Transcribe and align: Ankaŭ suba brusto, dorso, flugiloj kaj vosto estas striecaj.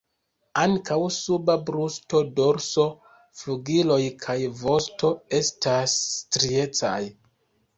Ankaŭ 0.59 0.95
suba 1.17 1.55
brusto, 1.67 2.21
dorso, 2.39 2.85
flugiloj 3.41 4.01
kaj 4.27 4.37
vosto 4.63 5.13
estas 5.43 5.97
striecaj. 6.19 6.99